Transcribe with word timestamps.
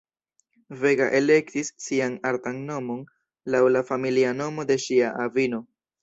Vega 0.83 1.07
elektis 1.17 1.67
sian 1.87 2.15
artan 2.29 2.57
nomon 2.69 3.03
laŭ 3.55 3.61
la 3.77 3.83
familia 3.91 4.31
nomo 4.39 4.65
de 4.71 4.79
ŝia 4.87 5.13
avino. 5.27 5.61